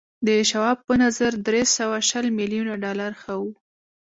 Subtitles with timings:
[0.27, 3.43] د شواب په نظر درې سوه شل ميليونه ډالر ښه و